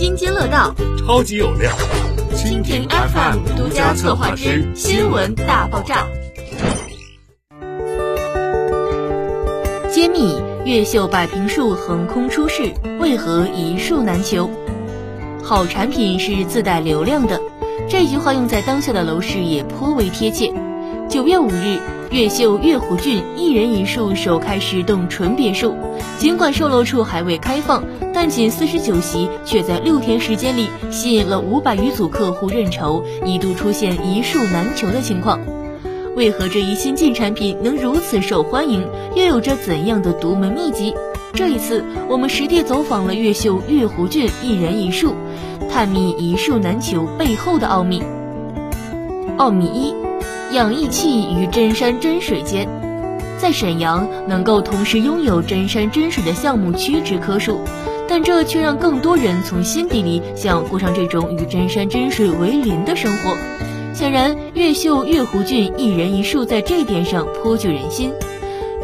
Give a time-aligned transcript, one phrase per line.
[0.00, 1.70] 津津乐道，超级有料。
[2.34, 6.06] 蜻蜓 FM 独家策划之新闻大爆炸，
[9.92, 14.48] 揭秘越秀百平树横空出世，为何一树难求？
[15.44, 17.38] 好产品是自带流量的，
[17.86, 20.50] 这句话用在当下的楼市也颇为贴切。
[21.10, 21.78] 九月五日，
[22.10, 25.76] 越秀越湖郡一人一墅首开十栋纯别墅，
[26.18, 35.38] 尽管售楼处还未开放，但仅四十九席却在六天时间里吸引了五百余组客户认筹，一度出现一墅难求的情况。
[36.16, 38.84] 为何这一新晋产品能如此受欢迎，
[39.14, 40.92] 又有着怎样的独门秘籍？
[41.32, 45.14] 这一次，我们实地走访了越秀越湖郡一人一墅，
[45.70, 48.02] 探秘一树难求背后的奥秘。
[49.38, 50.09] 奥秘一。
[50.52, 52.68] 养意气于真山真水间，
[53.38, 57.60] 在沈阳能够同时拥有真山真水的项目屈指可数，
[58.08, 63.36] 但这却让更多人从心底里想过上这种与真山真水为邻的生活。
[63.94, 68.12] 显然，越秀越湖郡一人一树在这点上颇具人心。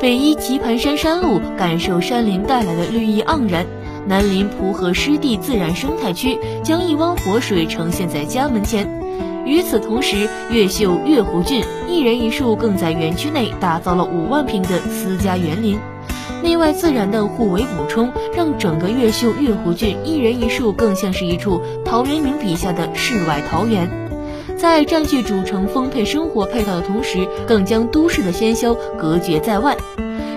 [0.00, 3.64] 北依棋盘山山路，感受山林带来的绿意盎然；
[4.06, 8.88] 南临蒲河湿地自然生态区，将一汪活水呈现在家门前。
[9.46, 15.78] 与此同时，越秀越湖郡一人一树更在园区内打造了五万平的私家园林，
[16.42, 23.88] 内外自然的互为补充，让整个越秀越湖郡一人一树更像是一处陶渊明笔下的世外桃源，
[24.56, 29.76] 在占据主城丰沛生活配套的同时，更将都市的喧嚣隔绝在外。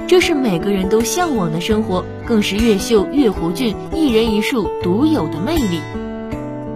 [0.08, 5.80] 这是每个人都向往的生活，更是越秀越湖郡一人一树独有的魅力。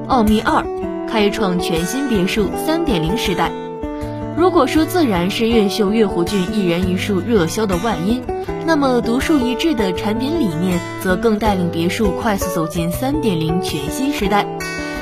[0.07, 0.65] 奥秘二。
[1.13, 3.51] 开创全新别墅三点零时代。
[4.35, 8.23] 如果说自然是越秀越湖郡一人一墅热销的外因，
[8.65, 14.47] 那么独树一帜的产品理念则更带领别墅快速走进三点零全新时代。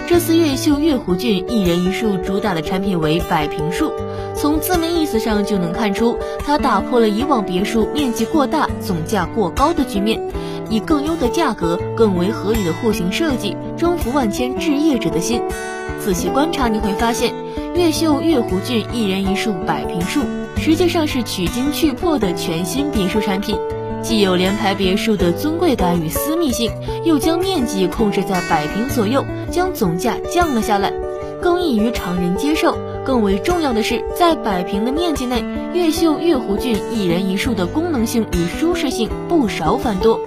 [0.05, 3.93] 这次越秀月湖郡一人一墅主打的产品为百平墅，
[4.35, 10.21] 从字面意思上就能看出，它打破了以往别墅面积过大、总价过高的局面，
[10.69, 15.41] 以更优的价格、更为合理的户型设计，征服万千置业者的心。
[16.03, 17.31] 仔细观察，你会发现，
[17.75, 20.21] 越秀越湖郡一人一树百平树，
[20.57, 23.55] 实际上是取精去破的全新别墅产品，
[24.01, 26.71] 既有联排别墅的尊贵感与私密性，
[27.05, 30.91] 又将面积控制在百平左右，将总价降了下来，
[31.39, 32.75] 更易于常人接受。
[33.03, 40.19] 更为重要的是，在百平的面积内，越秀越湖郡一人一树的功能性与舒适性不少繁多，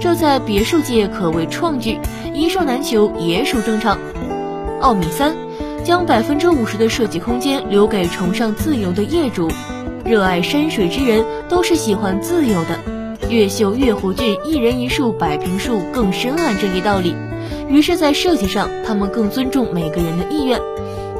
[0.00, 1.98] 这在别墅界可谓创举，
[2.34, 3.98] 一树难求也属正常。
[4.80, 5.34] 奥米三，
[5.84, 9.50] 将百分之五十的设计空间留给崇尚自由的业主。
[10.04, 13.28] 热爱山水之人都是喜欢自由的。
[13.28, 17.14] 越秀越湖郡一人一树百平树更深谙这一道理，
[17.68, 20.58] 于是，在设计上，他们更尊重每个人的意愿。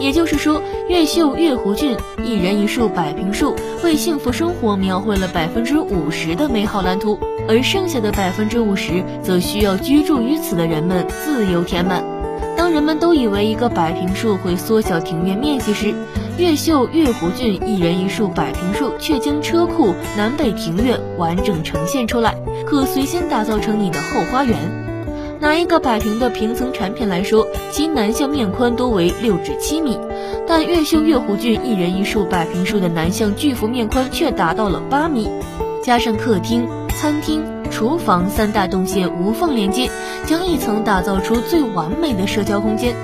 [0.01, 12.18] 也就是说，越秀越湖郡一人一树百平树为幸福生活描绘了百分之五十的美好蓝图，而剩下的百分之五十，则需要居住于此的人们自由填满。
[12.59, 15.95] 当人们都以为一个百平树会缩小庭院面积时，
[16.39, 22.35] 越秀越湖郡一人一树百平树却将车库、南北庭院完整呈现出来，
[22.67, 24.57] 可随心打造成你的后花园。
[25.39, 29.97] 拿一个百平的平层产品来说，其南向面宽多为六至七米，
[30.45, 35.31] 但越秀越湖郡一人一树百平树的南向巨幅面宽却达到了八米，
[35.81, 37.58] 加上客厅、餐厅。
[37.71, 39.91] 厨房三大动线无缝连接，
[40.27, 42.95] 将一层打造出最完美的社交空间。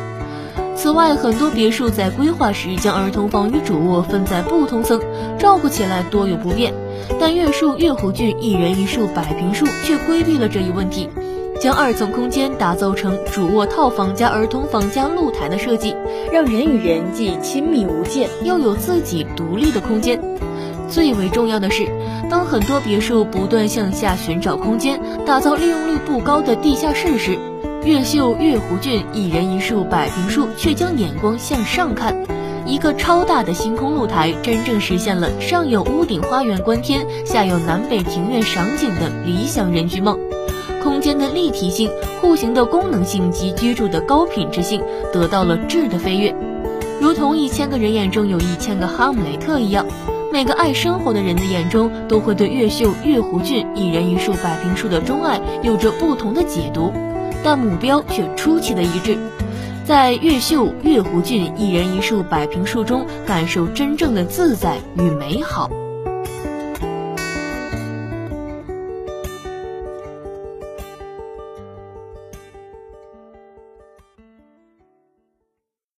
[0.76, 5.00] 此外，很多别墅在规划时将儿童房与主卧分在不同层，
[5.38, 6.74] 照顾起来多有不便。
[7.20, 11.08] 但越树越湖郡一人一树百平树却规避了这一问题，
[11.60, 15.94] 将二层空间打造成主卧套房加儿童房加露台的设计，
[16.32, 20.20] 让人与人既亲密无间，又有自己独立的空间。
[20.88, 21.86] 最为重要的是。
[22.30, 27.38] 当很多别墅不断向下寻找空间，打造利用率不高的地下室时，
[27.84, 32.16] 越秀越湖郡一人一树百平树却将眼光向上看，
[32.66, 40.18] 一个超大的星空露台，真正实现了上有屋顶花园观天，下有南北庭院赏景的理想人居梦。
[40.82, 41.90] 空间的立体性、
[42.20, 44.82] 户型的功能性及居住的高品质性
[45.12, 46.34] 得到了质的飞跃，
[47.00, 49.86] 如同一千个人眼中有一千个哈姆雷特一样。
[50.34, 56.92] 每个爱生活的人的眼中，都会对越秀越湖郡一人一树百平树的钟爱有着不同的解读，
[57.44, 59.16] 但目标却出奇的一致，
[59.84, 65.70] 在越秀月湖郡一人一树百平树中，感受真正的自在与美好。